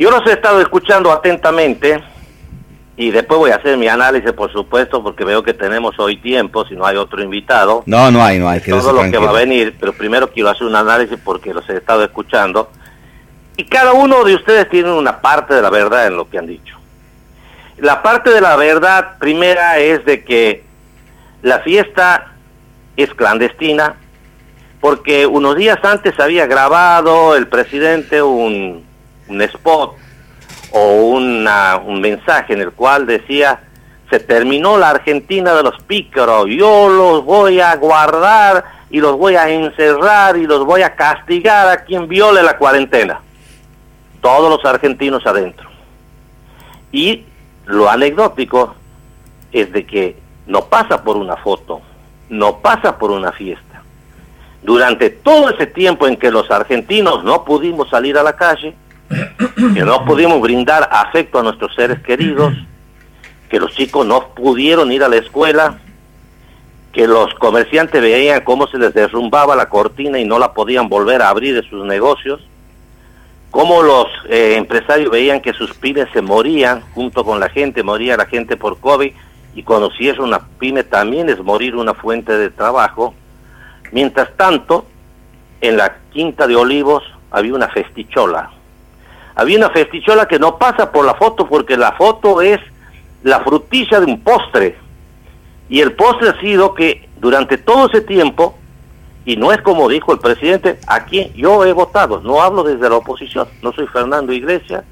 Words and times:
Yo 0.00 0.10
los 0.10 0.26
he 0.26 0.32
estado 0.32 0.62
escuchando 0.62 1.12
atentamente 1.12 2.02
y 2.96 3.10
después 3.10 3.38
voy 3.38 3.50
a 3.50 3.56
hacer 3.56 3.76
mi 3.76 3.86
análisis, 3.86 4.32
por 4.32 4.50
supuesto, 4.50 5.02
porque 5.02 5.26
veo 5.26 5.42
que 5.42 5.52
tenemos 5.52 5.98
hoy 5.98 6.16
tiempo, 6.16 6.64
si 6.64 6.74
no 6.74 6.86
hay 6.86 6.96
otro 6.96 7.22
invitado. 7.22 7.82
No, 7.84 8.10
no 8.10 8.24
hay, 8.24 8.38
no 8.38 8.48
hay. 8.48 8.60
Todo 8.62 8.94
lo 8.94 9.10
que 9.10 9.18
va 9.18 9.28
a 9.28 9.34
venir, 9.34 9.76
pero 9.78 9.92
primero 9.92 10.30
quiero 10.30 10.48
hacer 10.48 10.66
un 10.66 10.74
análisis 10.74 11.18
porque 11.22 11.52
los 11.52 11.68
he 11.68 11.76
estado 11.76 12.02
escuchando. 12.02 12.70
Y 13.58 13.64
cada 13.64 13.92
uno 13.92 14.24
de 14.24 14.36
ustedes 14.36 14.70
tiene 14.70 14.90
una 14.90 15.20
parte 15.20 15.52
de 15.52 15.60
la 15.60 15.68
verdad 15.68 16.06
en 16.06 16.16
lo 16.16 16.30
que 16.30 16.38
han 16.38 16.46
dicho. 16.46 16.78
La 17.76 18.02
parte 18.02 18.30
de 18.30 18.40
la 18.40 18.56
verdad 18.56 19.18
primera 19.18 19.76
es 19.80 20.02
de 20.06 20.24
que 20.24 20.64
la 21.42 21.58
fiesta 21.58 22.32
es 22.96 23.12
clandestina 23.12 23.96
porque 24.80 25.26
unos 25.26 25.56
días 25.56 25.78
antes 25.82 26.18
había 26.18 26.46
grabado 26.46 27.36
el 27.36 27.48
presidente 27.48 28.22
un, 28.22 28.88
un 29.30 29.40
spot 29.42 29.96
o 30.72 30.92
una, 31.06 31.76
un 31.78 32.00
mensaje 32.00 32.52
en 32.52 32.60
el 32.60 32.72
cual 32.72 33.06
decía 33.06 33.60
se 34.10 34.18
terminó 34.18 34.76
la 34.76 34.90
Argentina 34.90 35.54
de 35.54 35.62
los 35.62 35.80
pícaros, 35.84 36.46
yo 36.48 36.88
los 36.88 37.24
voy 37.24 37.60
a 37.60 37.76
guardar 37.76 38.64
y 38.90 39.00
los 39.00 39.16
voy 39.16 39.36
a 39.36 39.48
encerrar 39.48 40.36
y 40.36 40.46
los 40.46 40.66
voy 40.66 40.82
a 40.82 40.96
castigar 40.96 41.68
a 41.68 41.84
quien 41.84 42.08
viole 42.08 42.42
la 42.42 42.58
cuarentena. 42.58 43.20
Todos 44.20 44.50
los 44.50 44.64
argentinos 44.64 45.24
adentro. 45.26 45.70
Y 46.90 47.24
lo 47.66 47.88
anecdótico 47.88 48.74
es 49.52 49.72
de 49.72 49.86
que 49.86 50.16
no 50.46 50.64
pasa 50.64 51.04
por 51.04 51.16
una 51.16 51.36
foto, 51.36 51.80
no 52.28 52.58
pasa 52.58 52.98
por 52.98 53.12
una 53.12 53.30
fiesta. 53.30 53.82
Durante 54.62 55.10
todo 55.10 55.50
ese 55.50 55.66
tiempo 55.66 56.08
en 56.08 56.16
que 56.16 56.32
los 56.32 56.50
argentinos 56.50 57.22
no 57.22 57.44
pudimos 57.44 57.88
salir 57.88 58.18
a 58.18 58.24
la 58.24 58.34
calle, 58.34 58.74
que 59.10 59.84
no 59.84 60.04
pudimos 60.04 60.40
brindar 60.40 60.88
afecto 60.92 61.40
a 61.40 61.42
nuestros 61.42 61.74
seres 61.74 62.00
queridos, 62.00 62.54
que 63.48 63.58
los 63.58 63.74
chicos 63.74 64.06
no 64.06 64.28
pudieron 64.28 64.92
ir 64.92 65.02
a 65.02 65.08
la 65.08 65.16
escuela, 65.16 65.78
que 66.92 67.06
los 67.06 67.34
comerciantes 67.34 68.00
veían 68.00 68.42
cómo 68.42 68.66
se 68.68 68.78
les 68.78 68.94
derrumbaba 68.94 69.56
la 69.56 69.68
cortina 69.68 70.18
y 70.18 70.24
no 70.24 70.38
la 70.38 70.54
podían 70.54 70.88
volver 70.88 71.22
a 71.22 71.28
abrir 71.28 71.54
de 71.54 71.68
sus 71.68 71.84
negocios, 71.84 72.40
cómo 73.50 73.82
los 73.82 74.06
eh, 74.28 74.54
empresarios 74.56 75.10
veían 75.10 75.40
que 75.40 75.52
sus 75.52 75.74
pymes 75.74 76.08
se 76.12 76.22
morían 76.22 76.82
junto 76.94 77.24
con 77.24 77.40
la 77.40 77.48
gente, 77.48 77.82
moría 77.82 78.16
la 78.16 78.26
gente 78.26 78.56
por 78.56 78.78
COVID, 78.78 79.12
y 79.54 79.62
cuando 79.64 79.90
cierra 79.90 80.22
una 80.22 80.46
pyme 80.58 80.84
también 80.84 81.28
es 81.28 81.40
morir 81.42 81.74
una 81.74 81.94
fuente 81.94 82.36
de 82.38 82.50
trabajo. 82.50 83.14
Mientras 83.90 84.36
tanto, 84.36 84.86
en 85.60 85.76
la 85.76 85.96
Quinta 86.12 86.46
de 86.46 86.54
Olivos 86.54 87.02
había 87.32 87.54
una 87.54 87.68
festichola. 87.68 88.50
Había 89.34 89.58
una 89.58 89.70
festichola 89.70 90.26
que 90.26 90.38
no 90.38 90.58
pasa 90.58 90.90
por 90.92 91.04
la 91.04 91.14
foto 91.14 91.46
porque 91.48 91.76
la 91.76 91.92
foto 91.92 92.42
es 92.42 92.60
la 93.22 93.40
frutilla 93.40 94.00
de 94.00 94.06
un 94.06 94.20
postre. 94.20 94.76
Y 95.68 95.80
el 95.80 95.92
postre 95.92 96.30
ha 96.30 96.40
sido 96.40 96.74
que 96.74 97.08
durante 97.20 97.58
todo 97.58 97.86
ese 97.86 98.00
tiempo, 98.00 98.58
y 99.24 99.36
no 99.36 99.52
es 99.52 99.60
como 99.62 99.88
dijo 99.88 100.12
el 100.12 100.18
presidente, 100.18 100.78
aquí 100.86 101.30
yo 101.36 101.64
he 101.64 101.72
votado, 101.72 102.20
no 102.20 102.42
hablo 102.42 102.64
desde 102.64 102.88
la 102.88 102.96
oposición, 102.96 103.46
no 103.62 103.72
soy 103.72 103.86
Fernando 103.86 104.32
Iglesias, 104.32 104.84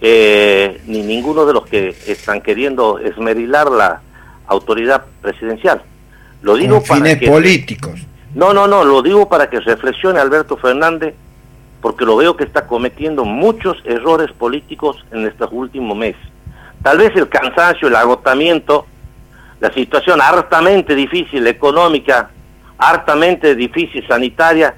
eh, 0.00 0.82
ni 0.86 1.02
ninguno 1.02 1.46
de 1.46 1.52
los 1.52 1.66
que 1.66 1.88
están 2.06 2.42
queriendo 2.42 2.98
esmerilar 2.98 3.70
la 3.70 4.02
autoridad 4.46 5.04
presidencial. 5.22 5.82
Lo 6.42 6.56
digo 6.56 6.76
Con 6.80 7.00
para 7.00 7.16
fines 7.16 7.30
políticos. 7.30 8.00
No, 8.34 8.52
no, 8.52 8.66
no, 8.66 8.84
lo 8.84 9.00
digo 9.00 9.28
para 9.28 9.48
que 9.48 9.60
reflexione 9.60 10.20
Alberto 10.20 10.56
Fernández, 10.56 11.14
porque 11.84 12.06
lo 12.06 12.16
veo 12.16 12.34
que 12.34 12.44
está 12.44 12.66
cometiendo 12.66 13.26
muchos 13.26 13.76
errores 13.84 14.32
políticos 14.32 15.04
en 15.12 15.26
estos 15.26 15.50
últimos 15.52 15.94
meses. 15.94 16.22
Tal 16.82 16.96
vez 16.96 17.14
el 17.14 17.28
cansancio, 17.28 17.88
el 17.88 17.94
agotamiento, 17.94 18.86
la 19.60 19.70
situación 19.70 20.22
hartamente 20.22 20.94
difícil 20.94 21.46
económica, 21.46 22.30
hartamente 22.78 23.54
difícil 23.54 24.02
sanitaria, 24.08 24.74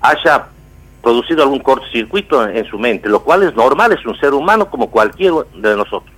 haya 0.00 0.46
producido 1.02 1.42
algún 1.42 1.58
cortocircuito 1.58 2.48
en, 2.48 2.64
su 2.66 2.78
mente, 2.78 3.08
lo 3.08 3.24
cual 3.24 3.42
es 3.42 3.56
normal, 3.56 3.90
es 3.90 4.06
un 4.06 4.16
ser 4.20 4.32
humano 4.32 4.70
como 4.70 4.92
cualquiera 4.92 5.38
de 5.56 5.74
nosotros. 5.74 6.14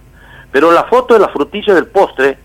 Pero 0.53 0.71
la 0.71 0.85
foto 0.85 1.15
de 1.15 1.21
la 1.21 1.29
frutilla 1.29 1.73
del 1.73 1.87
postre, 1.87 2.37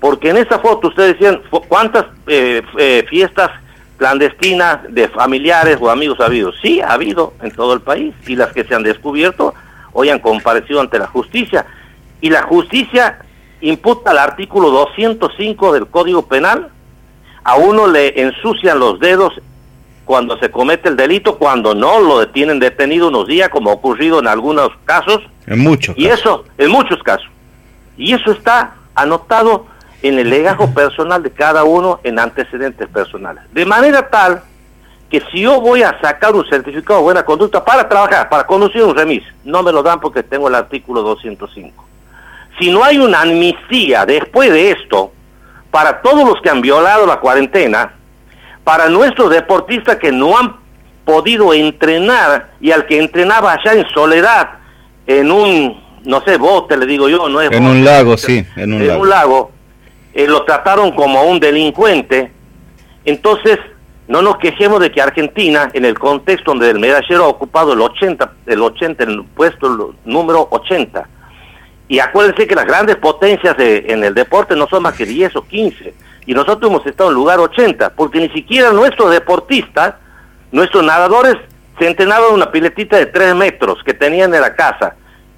porque 0.00 0.30
en 0.30 0.38
esa 0.38 0.58
foto 0.58 0.88
ustedes 0.88 1.18
decían 1.18 1.42
cuántas 1.68 2.06
eh, 2.28 2.62
eh, 2.78 3.04
fiestas 3.10 3.50
clandestinas 3.96 4.80
de 4.88 5.08
familiares 5.08 5.78
o 5.80 5.90
amigos 5.90 6.20
ha 6.20 6.26
habido. 6.26 6.52
Sí, 6.62 6.80
ha 6.80 6.92
habido 6.92 7.34
en 7.42 7.50
todo 7.50 7.74
el 7.74 7.80
país 7.80 8.14
y 8.26 8.36
las 8.36 8.52
que 8.52 8.64
se 8.64 8.74
han 8.74 8.82
descubierto 8.82 9.54
hoy 9.92 10.10
han 10.10 10.18
comparecido 10.18 10.80
ante 10.80 10.98
la 10.98 11.06
justicia. 11.06 11.66
Y 12.20 12.30
la 12.30 12.42
justicia 12.42 13.18
imputa 13.60 14.12
el 14.12 14.18
artículo 14.18 14.70
205 14.70 15.72
del 15.72 15.86
Código 15.86 16.26
Penal. 16.26 16.68
A 17.44 17.56
uno 17.56 17.86
le 17.86 18.20
ensucian 18.20 18.78
los 18.78 19.00
dedos 19.00 19.32
cuando 20.04 20.38
se 20.38 20.50
comete 20.50 20.88
el 20.88 20.96
delito, 20.96 21.38
cuando 21.38 21.74
no 21.74 22.00
lo 22.00 22.20
detienen 22.20 22.58
detenido 22.60 23.08
unos 23.08 23.26
días, 23.26 23.48
como 23.48 23.70
ha 23.70 23.74
ocurrido 23.74 24.20
en 24.20 24.28
algunos 24.28 24.70
casos. 24.84 25.20
En 25.46 25.60
muchos. 25.60 25.96
Y 25.98 26.06
eso, 26.06 26.44
en 26.58 26.70
muchos 26.70 27.02
casos. 27.02 27.28
Y 27.96 28.12
eso 28.12 28.30
está 28.32 28.74
anotado 28.94 29.66
en 30.02 30.18
el 30.18 30.30
legajo 30.30 30.72
personal 30.72 31.22
de 31.22 31.30
cada 31.30 31.64
uno 31.64 32.00
en 32.04 32.18
antecedentes 32.18 32.88
personales. 32.88 33.42
De 33.52 33.64
manera 33.64 34.08
tal 34.08 34.42
que 35.10 35.22
si 35.30 35.40
yo 35.40 35.60
voy 35.60 35.82
a 35.82 35.98
sacar 36.00 36.34
un 36.34 36.46
certificado 36.48 36.98
de 36.98 37.04
buena 37.04 37.24
conducta 37.24 37.64
para 37.64 37.88
trabajar, 37.88 38.28
para 38.28 38.44
conducir 38.44 38.82
un 38.82 38.94
remis, 38.94 39.22
no 39.44 39.62
me 39.62 39.72
lo 39.72 39.82
dan 39.82 40.00
porque 40.00 40.22
tengo 40.22 40.48
el 40.48 40.54
artículo 40.54 41.02
205. 41.02 41.84
Si 42.58 42.70
no 42.70 42.82
hay 42.82 42.98
una 42.98 43.20
amnistía 43.20 44.04
después 44.04 44.50
de 44.50 44.72
esto, 44.72 45.12
para 45.70 46.00
todos 46.00 46.28
los 46.28 46.40
que 46.40 46.50
han 46.50 46.60
violado 46.60 47.06
la 47.06 47.20
cuarentena, 47.20 47.92
para 48.64 48.88
nuestros 48.88 49.30
deportistas 49.30 49.96
que 49.96 50.10
no 50.10 50.36
han 50.36 50.56
podido 51.04 51.54
entrenar 51.54 52.50
y 52.60 52.72
al 52.72 52.86
que 52.86 52.98
entrenaba 52.98 53.52
allá 53.52 53.74
en 53.74 53.86
soledad, 53.90 54.50
en 55.06 55.30
un, 55.30 55.80
no 56.04 56.20
sé, 56.24 56.36
bote, 56.36 56.76
le 56.76 56.86
digo 56.86 57.08
yo, 57.08 57.28
no 57.28 57.40
es... 57.40 57.52
En 57.52 57.64
un 57.64 57.84
lago, 57.84 58.16
sí, 58.16 58.44
en 58.56 58.72
un 58.72 58.82
en 58.82 58.96
un 58.96 59.08
lago 59.08 59.55
eh, 60.16 60.26
lo 60.26 60.44
trataron 60.44 60.92
como 60.92 61.22
un 61.24 61.38
delincuente. 61.38 62.32
Entonces, 63.04 63.58
no 64.08 64.22
nos 64.22 64.38
quejemos 64.38 64.80
de 64.80 64.90
que 64.90 65.02
Argentina, 65.02 65.68
en 65.74 65.84
el 65.84 65.98
contexto 65.98 66.52
donde 66.52 66.70
el 66.70 66.78
medallero 66.78 67.24
ha 67.24 67.28
ocupado 67.28 67.74
el 67.74 67.82
80, 67.82 68.32
el 68.46 68.62
80, 68.62 69.04
el 69.04 69.24
puesto 69.24 69.94
número 70.06 70.48
80, 70.50 71.06
y 71.88 71.98
acuérdense 71.98 72.46
que 72.46 72.54
las 72.54 72.64
grandes 72.64 72.96
potencias 72.96 73.54
en 73.58 74.02
el 74.02 74.14
deporte 74.14 74.56
no 74.56 74.66
son 74.68 74.84
más 74.84 74.94
que 74.94 75.04
10 75.04 75.36
o 75.36 75.42
15 75.42 75.94
y 76.24 76.32
nosotros 76.32 76.70
hemos 76.70 76.86
estado 76.86 77.10
en 77.10 77.14
lugar 77.14 77.38
80, 77.38 77.90
porque 77.90 78.18
ni 78.18 78.30
siquiera 78.30 78.72
nuestros 78.72 79.10
deportistas, 79.10 79.96
nuestros 80.50 80.82
nadadores, 80.82 81.36
se 81.78 81.86
entrenaban 81.86 82.30
en 82.30 82.36
una 82.36 82.50
piletita 82.50 82.96
de 82.96 83.06
3 83.06 83.34
metros 83.34 83.82
que 83.84 83.92
tenían 83.92 84.34
en 84.34 84.40
la 84.40 84.56
casa. 84.56 84.96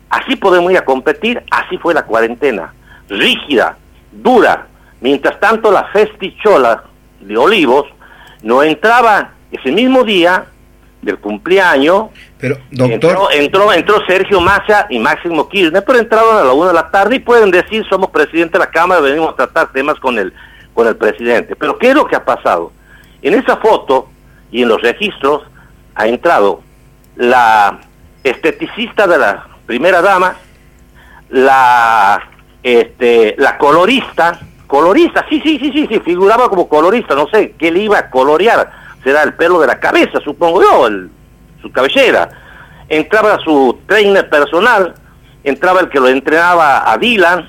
Así 0.08 0.36
podemos 0.36 0.70
ir 0.70 0.78
a 0.78 0.84
competir, 0.84 1.42
así 1.50 1.76
fue 1.78 1.92
la 1.92 2.06
cuarentena, 2.06 2.72
rígida, 3.08 3.76
dura. 4.12 4.66
Mientras 5.00 5.38
tanto, 5.40 5.70
la 5.70 5.84
festichola 5.84 6.84
de 7.20 7.36
Olivos 7.36 7.86
no 8.42 8.62
entraba 8.62 9.32
ese 9.50 9.70
mismo 9.70 10.04
día 10.04 10.46
del 11.02 11.18
cumpleaños. 11.18 12.06
Pero, 12.38 12.56
doctor... 12.70 13.28
Entró, 13.32 13.72
entró, 13.72 14.06
Sergio 14.06 14.40
Massa 14.40 14.86
y 14.90 14.98
Máximo 14.98 15.48
Kirchner, 15.48 15.84
pero 15.84 15.98
entraron 15.98 16.36
a 16.36 16.44
la 16.44 16.52
una 16.52 16.68
de 16.68 16.74
la 16.74 16.90
tarde 16.90 17.16
y 17.16 17.20
pueden 17.20 17.50
decir, 17.50 17.84
somos 17.88 18.10
presidente 18.10 18.58
de 18.58 18.64
la 18.64 18.70
Cámara, 18.70 19.00
venimos 19.00 19.32
a 19.32 19.36
tratar 19.36 19.72
temas 19.72 19.98
con 20.00 20.18
el 20.18 20.32
con 20.78 20.86
el 20.86 20.96
presidente. 20.96 21.56
Pero 21.56 21.76
¿qué 21.76 21.88
es 21.88 21.94
lo 21.96 22.06
que 22.06 22.14
ha 22.14 22.24
pasado? 22.24 22.70
En 23.20 23.34
esa 23.34 23.56
foto 23.56 24.08
y 24.52 24.62
en 24.62 24.68
los 24.68 24.80
registros 24.80 25.42
ha 25.96 26.06
entrado 26.06 26.62
la 27.16 27.80
esteticista 28.22 29.08
de 29.08 29.18
la 29.18 29.48
primera 29.66 30.00
dama, 30.00 30.36
la, 31.30 32.22
este, 32.62 33.34
la 33.38 33.58
colorista, 33.58 34.40
colorista, 34.66 35.24
sí, 35.28 35.40
sí, 35.42 35.58
sí, 35.58 35.70
sí, 35.72 35.86
sí, 35.88 36.00
figuraba 36.00 36.48
como 36.48 36.68
colorista, 36.68 37.14
no 37.14 37.26
sé 37.28 37.54
qué 37.58 37.70
le 37.70 37.80
iba 37.80 37.98
a 37.98 38.10
colorear, 38.10 38.70
será 39.02 39.22
el 39.22 39.34
pelo 39.34 39.60
de 39.60 39.66
la 39.66 39.80
cabeza, 39.80 40.20
supongo 40.20 40.62
yo, 40.62 40.86
el, 40.86 41.10
su 41.62 41.70
cabellera. 41.72 42.28
Entraba 42.88 43.38
su 43.40 43.78
trainer 43.86 44.28
personal, 44.28 44.94
entraba 45.44 45.80
el 45.80 45.88
que 45.88 46.00
lo 46.00 46.08
entrenaba 46.08 46.90
a 46.90 46.96
Dylan, 46.98 47.48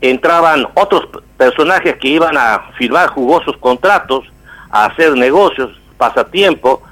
entraban 0.00 0.66
otros 0.74 1.08
personajes 1.36 1.96
que 1.96 2.08
iban 2.08 2.36
a 2.36 2.70
firmar 2.76 3.08
jugosos 3.08 3.56
contratos, 3.58 4.24
a 4.70 4.86
hacer 4.86 5.12
negocios, 5.16 5.70
pasatiempo. 5.96 6.82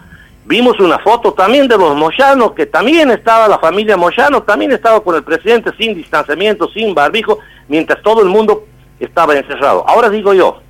Vimos 0.46 0.78
una 0.78 0.98
foto 0.98 1.32
también 1.32 1.68
de 1.68 1.78
los 1.78 1.96
Moyano, 1.96 2.54
que 2.54 2.66
también 2.66 3.10
estaba 3.10 3.48
la 3.48 3.58
familia 3.58 3.96
Moyano, 3.96 4.42
también 4.42 4.72
estaba 4.72 5.00
con 5.00 5.16
el 5.16 5.24
presidente 5.24 5.70
sin 5.78 5.94
distanciamiento, 5.94 6.68
sin 6.68 6.94
barbijo, 6.94 7.38
mientras 7.66 8.02
todo 8.02 8.20
el 8.22 8.28
mundo 8.28 8.64
estaba 9.00 9.34
encerrado. 9.34 9.88
Ahora 9.88 10.10
digo 10.10 10.34
yo, 10.34 10.60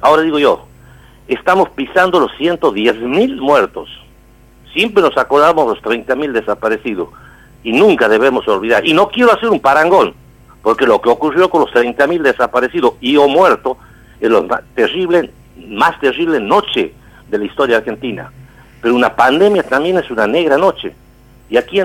ahora 0.00 0.22
digo 0.22 0.40
yo, 0.40 0.66
estamos 1.28 1.68
pisando 1.70 2.18
los 2.18 2.32
110 2.36 2.96
mil 3.02 3.36
muertos. 3.40 3.88
Siempre 4.72 5.02
nos 5.02 5.16
acordamos 5.16 5.68
los 5.68 5.80
30 5.82 6.14
mil 6.16 6.32
desaparecidos. 6.32 7.08
y 7.62 7.72
nunca 7.72 8.08
debemos 8.08 8.46
olvidar. 8.46 8.86
Y 8.86 8.92
no 8.92 9.08
quiero 9.08 9.32
hacer 9.32 9.48
un 9.48 9.58
parangón, 9.58 10.14
porque 10.62 10.86
lo 10.86 11.00
que 11.00 11.08
ocurrió 11.08 11.50
con 11.50 11.62
los 11.62 11.70
30.000 11.70 12.22
desaparecidos 12.22 12.94
y 13.00 13.16
o 13.16 13.26
muertos 13.26 13.76
es 14.20 14.30
la 14.30 14.62
terrible, 14.76 15.32
más 15.68 15.98
terrible 15.98 16.38
noche 16.38 16.92
de 17.28 17.38
la 17.38 17.44
historia 17.44 17.78
argentina. 17.78 18.30
Pero 18.80 18.94
una 18.94 19.14
pandemia 19.14 19.62
también 19.62 19.98
es 19.98 20.10
una 20.10 20.26
negra 20.26 20.56
noche. 20.56 20.94
Y 21.48 21.56
aquí 21.56 21.80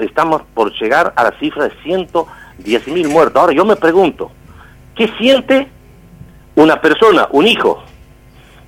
estamos 0.00 0.42
por 0.54 0.72
llegar 0.72 1.12
a 1.16 1.24
la 1.24 1.32
cifra 1.38 1.64
de 1.64 1.74
110.000 1.82 3.08
muertos. 3.08 3.40
Ahora 3.40 3.52
yo 3.52 3.64
me 3.64 3.76
pregunto, 3.76 4.30
¿qué 4.94 5.08
siente 5.18 5.68
una 6.54 6.80
persona, 6.80 7.28
un 7.30 7.46
hijo, 7.46 7.82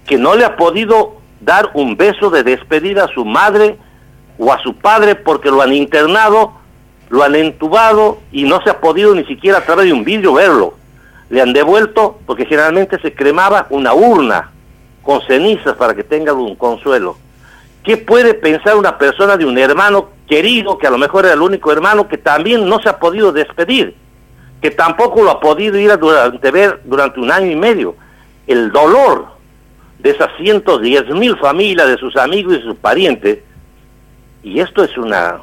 que 0.06 0.16
no 0.16 0.34
le 0.34 0.44
ha 0.44 0.56
podido 0.56 1.16
dar 1.40 1.70
un 1.74 1.96
beso 1.96 2.30
de 2.30 2.42
despedida 2.42 3.04
a 3.04 3.08
su 3.08 3.24
madre 3.24 3.78
o 4.38 4.52
a 4.52 4.60
su 4.62 4.76
padre 4.76 5.14
porque 5.14 5.50
lo 5.50 5.62
han 5.62 5.72
internado, 5.72 6.52
lo 7.08 7.22
han 7.22 7.34
entubado 7.34 8.18
y 8.30 8.44
no 8.44 8.62
se 8.62 8.70
ha 8.70 8.80
podido 8.80 9.14
ni 9.14 9.24
siquiera 9.24 9.58
a 9.58 9.64
través 9.64 9.86
de 9.86 9.92
un 9.92 10.04
vidrio 10.04 10.34
verlo. 10.34 10.74
Le 11.30 11.40
han 11.40 11.52
devuelto, 11.52 12.18
porque 12.26 12.46
generalmente 12.46 13.00
se 13.00 13.14
cremaba 13.14 13.66
una 13.70 13.94
urna 13.94 14.50
con 15.02 15.20
cenizas 15.22 15.76
para 15.76 15.94
que 15.94 16.04
tenga 16.04 16.32
un 16.32 16.56
consuelo. 16.56 17.16
¿Qué 17.84 17.96
puede 17.96 18.34
pensar 18.34 18.76
una 18.76 18.98
persona 18.98 19.36
de 19.36 19.46
un 19.46 19.56
hermano 19.56 20.10
querido, 20.28 20.78
que 20.78 20.86
a 20.86 20.90
lo 20.90 20.98
mejor 20.98 21.24
era 21.24 21.34
el 21.34 21.40
único 21.40 21.72
hermano, 21.72 22.08
que 22.08 22.18
también 22.18 22.68
no 22.68 22.80
se 22.80 22.88
ha 22.88 22.98
podido 22.98 23.32
despedir, 23.32 23.94
que 24.60 24.70
tampoco 24.70 25.22
lo 25.22 25.30
ha 25.30 25.40
podido 25.40 25.78
ir 25.78 25.90
a 25.90 25.96
durante, 25.96 26.50
ver 26.50 26.80
durante 26.84 27.20
un 27.20 27.30
año 27.30 27.50
y 27.50 27.56
medio? 27.56 27.96
El 28.46 28.70
dolor 28.70 29.28
de 29.98 30.10
esas 30.10 30.28
110 30.38 31.10
mil 31.14 31.36
familias, 31.38 31.88
de 31.88 31.96
sus 31.96 32.16
amigos 32.16 32.58
y 32.58 32.62
sus 32.62 32.76
parientes, 32.76 33.38
y 34.42 34.60
esto 34.60 34.84
es 34.84 34.96
una, 34.98 35.40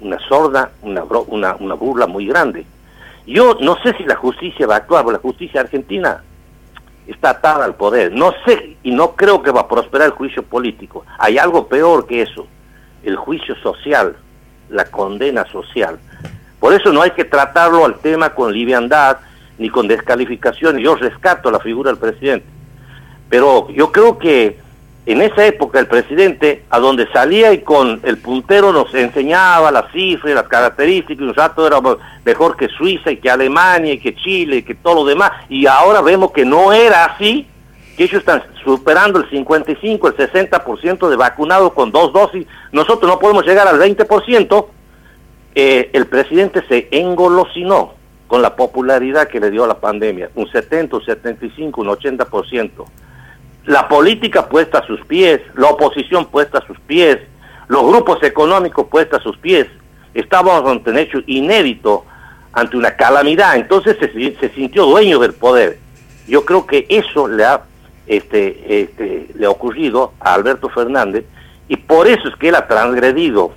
una 0.00 0.18
sorda, 0.28 0.70
una, 0.82 1.02
una, 1.04 1.56
una 1.56 1.74
burla 1.74 2.06
muy 2.06 2.26
grande. 2.26 2.64
Yo 3.26 3.56
no 3.60 3.76
sé 3.82 3.94
si 3.96 4.04
la 4.04 4.16
justicia 4.16 4.66
va 4.66 4.74
a 4.74 4.78
actuar, 4.78 5.04
la 5.06 5.18
justicia 5.18 5.60
argentina 5.60 6.22
está 7.06 7.30
atada 7.30 7.64
al 7.64 7.74
poder. 7.74 8.12
No 8.12 8.32
sé 8.44 8.76
y 8.82 8.90
no 8.92 9.14
creo 9.16 9.42
que 9.42 9.50
va 9.50 9.62
a 9.62 9.68
prosperar 9.68 10.08
el 10.08 10.14
juicio 10.14 10.42
político. 10.42 11.04
Hay 11.18 11.38
algo 11.38 11.66
peor 11.66 12.06
que 12.06 12.22
eso, 12.22 12.46
el 13.02 13.16
juicio 13.16 13.54
social, 13.56 14.16
la 14.68 14.84
condena 14.84 15.44
social. 15.46 15.98
Por 16.60 16.72
eso 16.72 16.92
no 16.92 17.02
hay 17.02 17.10
que 17.10 17.24
tratarlo 17.24 17.84
al 17.84 17.98
tema 17.98 18.30
con 18.30 18.52
liviandad 18.52 19.18
ni 19.58 19.68
con 19.68 19.88
descalificación. 19.88 20.78
Yo 20.78 20.94
rescato 20.94 21.50
la 21.50 21.60
figura 21.60 21.90
del 21.90 21.98
presidente. 21.98 22.46
Pero 23.28 23.68
yo 23.70 23.90
creo 23.90 24.18
que 24.18 24.61
en 25.04 25.20
esa 25.20 25.44
época 25.46 25.80
el 25.80 25.88
presidente, 25.88 26.62
a 26.70 26.78
donde 26.78 27.10
salía 27.12 27.52
y 27.52 27.62
con 27.62 28.00
el 28.04 28.18
puntero 28.18 28.72
nos 28.72 28.94
enseñaba 28.94 29.72
las 29.72 29.90
cifras, 29.90 30.34
las 30.34 30.46
características, 30.46 31.20
y 31.20 31.26
nosotros 31.26 31.66
éramos 31.66 31.96
mejor 32.24 32.56
que 32.56 32.68
Suiza 32.68 33.10
y 33.10 33.16
que 33.16 33.28
Alemania 33.28 33.94
y 33.94 33.98
que 33.98 34.14
Chile 34.14 34.58
y 34.58 34.62
que 34.62 34.76
todo 34.76 34.96
lo 34.96 35.04
demás, 35.04 35.32
y 35.48 35.66
ahora 35.66 36.00
vemos 36.02 36.30
que 36.30 36.44
no 36.44 36.72
era 36.72 37.04
así, 37.06 37.48
que 37.96 38.04
ellos 38.04 38.20
están 38.20 38.44
superando 38.64 39.18
el 39.18 39.28
55, 39.28 40.06
el 40.06 40.16
60% 40.16 41.08
de 41.08 41.16
vacunados 41.16 41.72
con 41.72 41.90
dos 41.90 42.12
dosis, 42.12 42.46
nosotros 42.70 43.10
no 43.10 43.18
podemos 43.18 43.44
llegar 43.44 43.66
al 43.66 43.80
20%, 43.80 44.66
eh, 45.56 45.90
el 45.92 46.06
presidente 46.06 46.62
se 46.68 46.86
engolosinó 46.92 47.94
con 48.28 48.40
la 48.40 48.54
popularidad 48.54 49.26
que 49.26 49.40
le 49.40 49.50
dio 49.50 49.66
la 49.66 49.80
pandemia, 49.80 50.30
un 50.36 50.48
70, 50.48 50.96
un 50.96 51.04
75, 51.04 51.80
un 51.80 51.88
80% 51.88 52.84
la 53.64 53.88
política 53.88 54.48
puesta 54.48 54.78
a 54.78 54.86
sus 54.86 55.00
pies, 55.06 55.40
la 55.54 55.68
oposición 55.68 56.26
puesta 56.26 56.58
a 56.58 56.66
sus 56.66 56.78
pies, 56.80 57.18
los 57.68 57.86
grupos 57.86 58.22
económicos 58.22 58.86
puestos 58.88 59.20
a 59.20 59.22
sus 59.22 59.36
pies. 59.38 59.66
Estábamos 60.14 60.70
ante 60.70 60.90
un 60.90 60.98
hecho 60.98 61.18
inédito, 61.26 62.04
ante 62.52 62.76
una 62.76 62.96
calamidad, 62.96 63.56
entonces 63.56 63.96
se, 63.98 64.48
sintió 64.50 64.84
dueño 64.86 65.18
del 65.18 65.32
poder. 65.32 65.78
Yo 66.28 66.44
creo 66.44 66.66
que 66.66 66.86
eso 66.88 67.28
le 67.28 67.44
ha, 67.44 67.62
este, 68.06 68.82
este, 68.82 69.28
le 69.34 69.46
ha 69.46 69.50
ocurrido 69.50 70.12
a 70.20 70.34
Alberto 70.34 70.68
Fernández 70.68 71.24
y 71.68 71.76
por 71.76 72.06
eso 72.08 72.28
es 72.28 72.36
que 72.36 72.48
él 72.48 72.56
ha 72.56 72.66
transgredido 72.66 73.52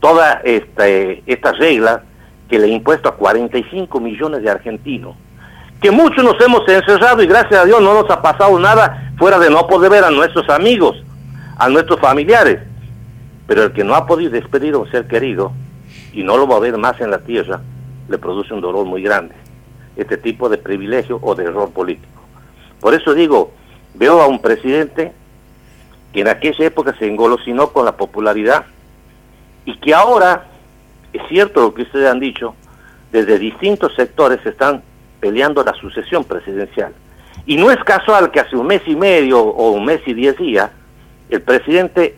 toda 0.00 0.40
esta, 0.44 0.86
esta 0.86 1.52
regla 1.52 2.04
que 2.48 2.58
le 2.58 2.66
ha 2.66 2.68
impuesto 2.68 3.08
a 3.08 3.16
45 3.16 4.00
millones 4.00 4.42
de 4.42 4.50
argentinos 4.50 5.16
que 5.80 5.90
muchos 5.90 6.22
nos 6.22 6.38
hemos 6.40 6.66
encerrado 6.68 7.22
y 7.22 7.26
gracias 7.26 7.60
a 7.60 7.64
Dios 7.64 7.80
no 7.80 7.94
nos 7.94 8.10
ha 8.10 8.20
pasado 8.20 8.58
nada 8.58 9.12
fuera 9.16 9.38
de 9.38 9.50
no 9.50 9.66
poder 9.66 9.90
ver 9.90 10.04
a 10.04 10.10
nuestros 10.10 10.48
amigos, 10.50 10.96
a 11.56 11.68
nuestros 11.68 11.98
familiares. 12.00 12.60
Pero 13.46 13.64
el 13.64 13.72
que 13.72 13.82
no 13.82 13.94
ha 13.94 14.06
podido 14.06 14.30
despedir 14.30 14.74
a 14.74 14.78
un 14.78 14.90
ser 14.90 15.06
querido 15.06 15.52
y 16.12 16.22
no 16.22 16.36
lo 16.36 16.46
va 16.46 16.56
a 16.56 16.60
ver 16.60 16.76
más 16.76 17.00
en 17.00 17.10
la 17.10 17.18
tierra, 17.18 17.60
le 18.08 18.18
produce 18.18 18.52
un 18.52 18.60
dolor 18.60 18.84
muy 18.84 19.02
grande. 19.02 19.34
Este 19.96 20.16
tipo 20.16 20.48
de 20.48 20.58
privilegio 20.58 21.18
o 21.22 21.34
de 21.34 21.44
error 21.44 21.70
político. 21.70 22.20
Por 22.80 22.94
eso 22.94 23.14
digo, 23.14 23.52
veo 23.94 24.20
a 24.20 24.26
un 24.26 24.40
presidente 24.40 25.12
que 26.12 26.20
en 26.20 26.28
aquella 26.28 26.66
época 26.66 26.94
se 26.98 27.06
engolosinó 27.06 27.72
con 27.72 27.84
la 27.84 27.96
popularidad 27.96 28.66
y 29.64 29.76
que 29.78 29.94
ahora, 29.94 30.46
es 31.12 31.22
cierto 31.28 31.62
lo 31.62 31.74
que 31.74 31.82
ustedes 31.82 32.10
han 32.10 32.20
dicho, 32.20 32.54
desde 33.12 33.38
distintos 33.38 33.94
sectores 33.94 34.40
se 34.42 34.50
están 34.50 34.82
peleando 35.20 35.62
la 35.62 35.74
sucesión 35.74 36.24
presidencial. 36.24 36.92
Y 37.46 37.56
no 37.56 37.70
es 37.70 37.78
casual 37.84 38.30
que 38.30 38.40
hace 38.40 38.56
un 38.56 38.66
mes 38.66 38.82
y 38.86 38.96
medio 38.96 39.40
o 39.40 39.72
un 39.72 39.84
mes 39.84 40.00
y 40.06 40.14
diez 40.14 40.36
días, 40.36 40.70
el 41.28 41.42
presidente, 41.42 42.16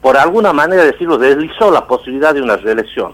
por 0.00 0.16
alguna 0.16 0.52
manera 0.52 0.82
de 0.82 0.92
decirlo, 0.92 1.18
deslizó 1.18 1.70
la 1.70 1.86
posibilidad 1.86 2.34
de 2.34 2.42
una 2.42 2.56
reelección. 2.56 3.12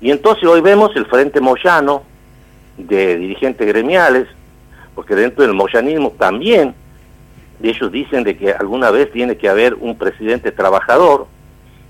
Y 0.00 0.10
entonces 0.10 0.44
hoy 0.44 0.60
vemos 0.60 0.94
el 0.96 1.06
Frente 1.06 1.40
Moyano 1.40 2.02
de 2.78 3.16
dirigentes 3.16 3.66
gremiales, 3.66 4.26
porque 4.94 5.14
dentro 5.14 5.42
del 5.42 5.52
moyanismo 5.52 6.12
también 6.18 6.74
ellos 7.62 7.92
dicen 7.92 8.24
de 8.24 8.36
que 8.36 8.52
alguna 8.52 8.90
vez 8.90 9.12
tiene 9.12 9.36
que 9.36 9.48
haber 9.48 9.74
un 9.74 9.96
presidente 9.98 10.52
trabajador. 10.52 11.26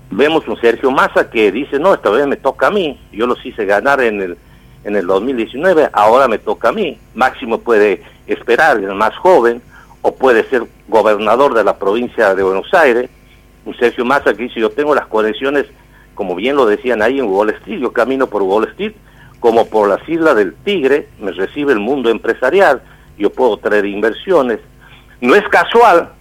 Vemos 0.09 0.45
un 0.47 0.59
Sergio 0.59 0.91
Massa 0.91 1.29
que 1.29 1.51
dice, 1.51 1.79
no, 1.79 1.93
esta 1.93 2.09
vez 2.09 2.27
me 2.27 2.35
toca 2.35 2.67
a 2.67 2.71
mí, 2.71 2.99
yo 3.13 3.25
los 3.27 3.45
hice 3.45 3.65
ganar 3.65 4.01
en 4.01 4.21
el 4.21 4.37
en 4.83 4.95
el 4.95 5.05
2019, 5.05 5.89
ahora 5.93 6.27
me 6.27 6.37
toca 6.37 6.69
a 6.69 6.71
mí. 6.71 6.97
Máximo 7.13 7.59
puede 7.59 8.03
esperar, 8.27 8.77
el 8.77 8.93
más 8.95 9.15
joven, 9.17 9.61
o 10.01 10.15
puede 10.15 10.43
ser 10.49 10.63
gobernador 10.87 11.53
de 11.53 11.63
la 11.63 11.77
provincia 11.77 12.33
de 12.33 12.43
Buenos 12.43 12.73
Aires. 12.73 13.09
Un 13.65 13.77
Sergio 13.77 14.05
Massa 14.05 14.33
que 14.33 14.43
dice, 14.43 14.59
yo 14.59 14.71
tengo 14.71 14.95
las 14.95 15.07
conexiones, 15.07 15.65
como 16.15 16.35
bien 16.35 16.55
lo 16.55 16.65
decían 16.65 17.01
ahí 17.01 17.19
en 17.19 17.25
Wall 17.25 17.51
Street, 17.51 17.79
yo 17.79 17.93
camino 17.93 18.27
por 18.27 18.41
Wall 18.41 18.67
Street, 18.69 18.93
como 19.39 19.67
por 19.67 19.87
las 19.87 20.07
Islas 20.07 20.35
del 20.35 20.53
Tigre, 20.55 21.07
me 21.19 21.31
recibe 21.31 21.73
el 21.73 21.79
mundo 21.79 22.09
empresarial, 22.09 22.81
yo 23.17 23.31
puedo 23.31 23.57
traer 23.57 23.85
inversiones. 23.85 24.59
No 25.19 25.35
es 25.35 25.47
casual 25.49 26.11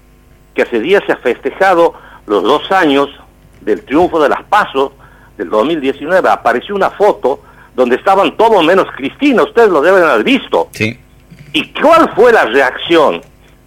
que 0.54 0.62
hace 0.62 0.80
días 0.80 1.02
se 1.06 1.12
ha 1.12 1.16
festejado 1.16 1.94
los 2.26 2.42
dos 2.42 2.70
años 2.70 3.08
del 3.60 3.82
triunfo 3.84 4.20
de 4.20 4.28
las 4.28 4.42
Pasos 4.44 4.92
del 5.38 5.48
2019, 5.48 6.28
apareció 6.28 6.74
una 6.74 6.90
foto 6.90 7.40
donde 7.74 7.96
estaban 7.96 8.36
todos 8.36 8.64
menos 8.64 8.86
Cristina, 8.96 9.42
ustedes 9.42 9.70
lo 9.70 9.80
deben 9.80 10.02
haber 10.02 10.24
visto. 10.24 10.68
Sí. 10.72 10.98
¿Y 11.52 11.72
cuál 11.72 12.12
fue 12.14 12.32
la 12.32 12.44
reacción 12.44 13.20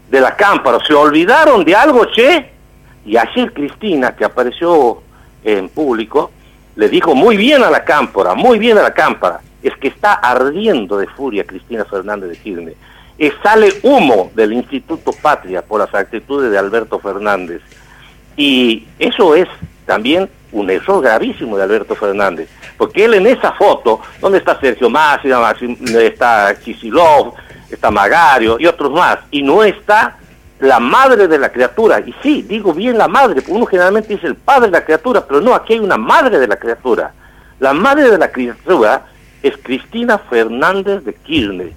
de 0.10 0.22
la 0.22 0.36
Cámpara? 0.36 0.80
¿Se 0.86 0.94
olvidaron 0.94 1.66
de 1.66 1.76
algo, 1.76 2.06
che? 2.06 2.52
Y 3.06 3.18
ayer 3.18 3.52
Cristina, 3.54 4.16
que 4.16 4.24
apareció 4.24 5.02
en 5.44 5.68
público, 5.70 6.32
le 6.76 6.90
dijo 6.90 7.14
muy 7.14 7.38
bien 7.38 7.64
a 7.64 7.70
la 7.70 7.84
Cámpara, 7.84 8.34
muy 8.34 8.60
bien 8.60 8.78
a 8.78 8.84
la 8.84 8.94
Cámpara, 8.94 9.42
es 9.62 9.76
que 9.78 9.90
está 9.90 10.14
ardiendo 10.14 10.98
de 10.98 11.08
furia 11.08 11.46
Cristina 11.46 11.86
Fernández 11.86 12.30
de 12.30 12.38
Kirchner. 12.38 12.76
sale 13.42 13.74
humo 13.84 14.32
del 14.36 14.54
Instituto 14.54 15.12
Patria 15.22 15.62
por 15.62 15.80
las 15.80 15.94
actitudes 15.94 16.52
de 16.52 16.58
Alberto 16.58 17.00
Fernández. 17.00 17.62
Y 18.36 18.88
eso 19.00 19.36
es 19.36 19.48
también 19.86 20.30
un 20.54 20.70
error 20.70 21.02
gravísimo 21.02 21.58
de 21.58 21.64
Alberto 21.64 21.96
Fernández, 21.96 22.50
porque 22.78 23.06
él 23.06 23.16
en 23.16 23.28
esa 23.28 23.52
foto, 23.52 24.00
donde 24.22 24.38
está 24.38 24.60
Sergio 24.60 24.90
Massa, 24.90 25.56
está 26.00 26.56
Chisilov, 26.64 27.34
está 27.70 27.92
Magario 27.92 28.58
y 28.60 28.66
otros 28.66 28.92
más, 28.92 29.20
y 29.32 29.42
no 29.42 29.64
está 29.64 30.18
la 30.60 30.80
madre 30.80 31.28
de 31.28 31.38
la 31.38 31.52
criatura, 31.52 32.00
y 32.00 32.16
sí, 32.24 32.44
digo 32.44 32.74
bien 32.74 32.98
la 32.98 33.08
madre, 33.10 33.36
porque 33.36 33.52
uno 33.52 33.66
generalmente 33.66 34.14
dice 34.14 34.28
el 34.28 34.36
padre 34.36 34.68
de 34.68 34.72
la 34.72 34.86
criatura, 34.86 35.26
pero 35.26 35.42
no, 35.42 35.54
aquí 35.54 35.74
hay 35.74 35.80
una 35.80 35.98
madre 35.98 36.40
de 36.40 36.48
la 36.48 36.56
criatura. 36.56 37.12
La 37.60 37.74
madre 37.74 38.10
de 38.10 38.18
la 38.18 38.32
criatura 38.32 39.06
es 39.42 39.58
Cristina 39.62 40.18
Fernández 40.18 41.04
de 41.04 41.14
Kirchner. 41.14 41.74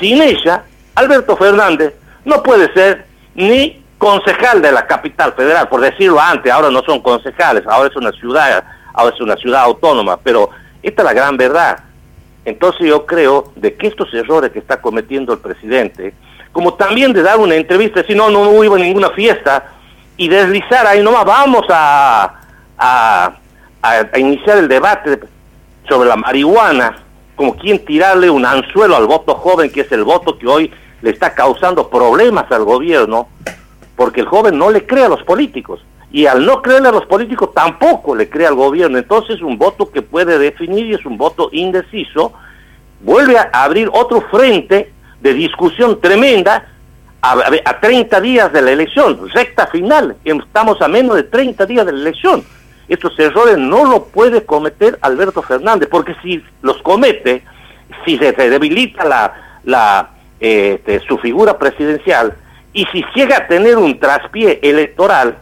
Sin 0.00 0.22
ella, 0.22 0.64
Alberto 0.94 1.36
Fernández 1.36 1.94
no 2.24 2.42
puede 2.42 2.72
ser 2.72 3.04
ni 3.34 3.81
concejal 4.02 4.60
de 4.60 4.72
la 4.72 4.84
capital 4.84 5.32
federal, 5.34 5.68
por 5.68 5.80
decirlo 5.80 6.18
antes, 6.20 6.52
ahora 6.52 6.70
no 6.70 6.82
son 6.82 7.00
concejales, 7.00 7.62
ahora 7.68 7.88
es 7.88 7.94
una 7.94 8.10
ciudad, 8.10 8.64
ahora 8.92 9.14
es 9.14 9.20
una 9.20 9.36
ciudad 9.36 9.62
autónoma, 9.62 10.16
pero 10.16 10.50
esta 10.82 11.02
es 11.02 11.06
la 11.06 11.12
gran 11.12 11.36
verdad. 11.36 11.78
Entonces 12.44 12.88
yo 12.88 13.06
creo 13.06 13.52
de 13.54 13.76
que 13.76 13.86
estos 13.86 14.12
errores 14.12 14.50
que 14.50 14.58
está 14.58 14.80
cometiendo 14.80 15.32
el 15.32 15.38
presidente, 15.38 16.14
como 16.50 16.74
también 16.74 17.12
de 17.12 17.22
dar 17.22 17.38
una 17.38 17.54
entrevista, 17.54 18.00
decir 18.00 18.16
no, 18.16 18.28
no, 18.28 18.40
hubo 18.40 18.76
ninguna 18.76 19.10
fiesta, 19.10 19.66
y 20.16 20.28
deslizar 20.28 20.84
ahí 20.84 21.00
nomás, 21.00 21.24
vamos 21.24 21.64
a, 21.68 22.40
a, 22.76 23.32
a, 23.82 24.18
iniciar 24.18 24.58
el 24.58 24.66
debate 24.66 25.20
sobre 25.88 26.08
la 26.08 26.16
marihuana, 26.16 26.96
como 27.36 27.56
quien 27.56 27.84
tirarle 27.84 28.28
un 28.30 28.44
anzuelo 28.44 28.96
al 28.96 29.06
voto 29.06 29.36
joven, 29.36 29.70
que 29.70 29.82
es 29.82 29.92
el 29.92 30.02
voto 30.02 30.36
que 30.36 30.48
hoy 30.48 30.72
le 31.02 31.10
está 31.10 31.32
causando 31.36 31.88
problemas 31.88 32.50
al 32.50 32.64
gobierno, 32.64 33.28
porque 33.96 34.20
el 34.20 34.26
joven 34.26 34.58
no 34.58 34.70
le 34.70 34.86
cree 34.86 35.04
a 35.04 35.08
los 35.08 35.22
políticos. 35.22 35.84
Y 36.10 36.26
al 36.26 36.44
no 36.44 36.60
creerle 36.60 36.88
a 36.88 36.92
los 36.92 37.06
políticos 37.06 37.50
tampoco 37.54 38.14
le 38.14 38.28
cree 38.28 38.46
al 38.46 38.54
gobierno. 38.54 38.98
Entonces 38.98 39.40
un 39.40 39.56
voto 39.56 39.90
que 39.90 40.02
puede 40.02 40.38
definir 40.38 40.86
y 40.86 40.94
es 40.94 41.06
un 41.06 41.16
voto 41.16 41.48
indeciso, 41.52 42.32
vuelve 43.00 43.38
a 43.38 43.50
abrir 43.52 43.90
otro 43.92 44.20
frente 44.30 44.92
de 45.20 45.34
discusión 45.34 46.00
tremenda 46.00 46.66
a, 47.22 47.36
a, 47.64 47.80
30 47.80 48.20
días 48.20 48.52
de 48.52 48.62
la 48.62 48.72
elección, 48.72 49.28
recta 49.32 49.68
final, 49.68 50.16
estamos 50.24 50.82
a 50.82 50.88
menos 50.88 51.14
de 51.14 51.22
30 51.22 51.66
días 51.66 51.86
de 51.86 51.92
la 51.92 52.00
elección. 52.00 52.44
Estos 52.88 53.16
errores 53.18 53.56
no 53.56 53.84
lo 53.84 54.04
puede 54.06 54.44
cometer 54.44 54.98
Alberto 55.00 55.40
Fernández, 55.40 55.88
porque 55.88 56.16
si 56.20 56.42
los 56.62 56.82
comete, 56.82 57.44
si 58.04 58.18
se, 58.18 58.32
debilita 58.32 59.04
la, 59.04 59.60
la, 59.64 60.10
este, 60.40 61.00
su 61.06 61.16
figura 61.18 61.58
presidencial 61.58 62.34
y 62.72 62.86
si 62.86 63.04
llega 63.14 63.36
a 63.36 63.46
tener 63.46 63.76
un 63.76 63.98
traspié 63.98 64.58
electoral, 64.62 65.36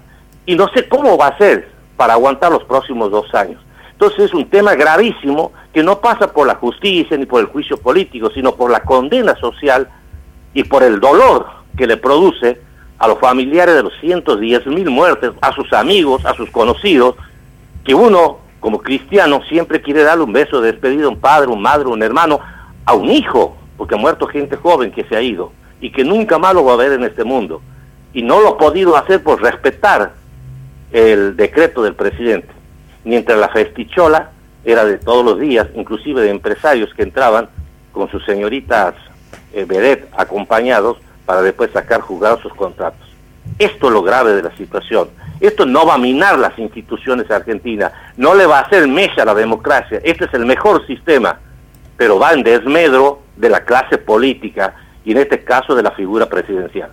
y 0.46 0.56
no 0.56 0.68
sé 0.74 0.88
cómo 0.88 1.16
va 1.16 1.28
a 1.28 1.38
ser 1.38 1.68
para 1.96 2.14
aguantar 2.14 2.50
los 2.50 2.64
próximos 2.64 3.10
dos 3.10 3.32
años. 3.34 3.60
Entonces 3.92 4.26
es 4.26 4.34
un 4.34 4.48
tema 4.48 4.74
gravísimo 4.74 5.52
que 5.72 5.82
no 5.82 6.00
pasa 6.00 6.32
por 6.32 6.46
la 6.46 6.54
justicia 6.56 7.16
ni 7.16 7.26
por 7.26 7.40
el 7.40 7.46
juicio 7.46 7.76
político, 7.76 8.30
sino 8.30 8.54
por 8.56 8.70
la 8.70 8.80
condena 8.80 9.36
social 9.36 9.88
y 10.54 10.64
por 10.64 10.82
el 10.82 10.98
dolor 10.98 11.46
que 11.76 11.86
le 11.86 11.98
produce 11.98 12.60
a 12.98 13.06
los 13.06 13.18
familiares 13.18 13.74
de 13.74 13.82
los 13.82 13.92
110 14.00 14.66
mil 14.66 14.90
muertes, 14.90 15.30
a 15.40 15.52
sus 15.52 15.72
amigos, 15.72 16.24
a 16.24 16.34
sus 16.34 16.50
conocidos, 16.50 17.14
que 17.84 17.94
uno, 17.94 18.38
como 18.58 18.78
cristiano, 18.78 19.42
siempre 19.48 19.80
quiere 19.80 20.02
darle 20.02 20.24
un 20.24 20.32
beso 20.32 20.60
de 20.60 20.72
despedida 20.72 21.06
a 21.06 21.10
un 21.10 21.20
padre, 21.20 21.48
un 21.48 21.62
madre, 21.62 21.88
un 21.88 22.02
hermano, 22.02 22.40
a 22.84 22.94
un 22.94 23.10
hijo, 23.10 23.56
porque 23.76 23.94
ha 23.94 23.98
muerto 23.98 24.26
gente 24.26 24.56
joven 24.56 24.90
que 24.90 25.04
se 25.04 25.16
ha 25.16 25.22
ido 25.22 25.52
y 25.80 25.90
que 25.90 26.04
nunca 26.04 26.38
más 26.38 26.54
lo 26.54 26.64
va 26.64 26.74
a 26.74 26.76
ver 26.76 26.92
en 26.92 27.04
este 27.04 27.24
mundo. 27.24 27.62
Y 28.12 28.22
no 28.22 28.40
lo 28.40 28.50
ha 28.50 28.58
podido 28.58 28.96
hacer 28.96 29.22
por 29.22 29.42
respetar 29.42 30.12
el 30.92 31.36
decreto 31.36 31.82
del 31.82 31.94
presidente. 31.94 32.48
Mientras 33.04 33.38
la 33.38 33.48
festichola 33.48 34.30
era 34.64 34.84
de 34.84 34.98
todos 34.98 35.24
los 35.24 35.40
días, 35.40 35.68
inclusive 35.74 36.22
de 36.22 36.30
empresarios 36.30 36.92
que 36.94 37.02
entraban 37.02 37.48
con 37.92 38.10
sus 38.10 38.24
señoritas 38.24 38.94
eh, 39.52 40.06
acompañados 40.16 40.98
para 41.24 41.42
después 41.42 41.70
sacar 41.72 42.00
jugados 42.00 42.40
sus 42.40 42.54
contratos. 42.54 43.08
Esto 43.58 43.86
es 43.86 43.92
lo 43.92 44.02
grave 44.02 44.34
de 44.34 44.42
la 44.42 44.56
situación. 44.56 45.08
Esto 45.40 45.64
no 45.64 45.86
va 45.86 45.94
a 45.94 45.98
minar 45.98 46.38
las 46.38 46.58
instituciones 46.58 47.30
argentinas, 47.30 47.92
no 48.16 48.34
le 48.34 48.46
va 48.46 48.58
a 48.58 48.62
hacer 48.62 48.86
mecha 48.86 49.22
a 49.22 49.24
la 49.24 49.34
democracia. 49.34 50.00
Este 50.04 50.26
es 50.26 50.34
el 50.34 50.44
mejor 50.44 50.86
sistema, 50.86 51.38
pero 51.96 52.18
va 52.18 52.32
en 52.32 52.42
desmedro 52.42 53.22
de 53.36 53.48
la 53.48 53.64
clase 53.64 53.96
política 53.96 54.74
y 55.04 55.12
en 55.12 55.18
este 55.18 55.44
caso 55.44 55.74
de 55.74 55.82
la 55.82 55.90
figura 55.90 56.26
presidencial. 56.26 56.88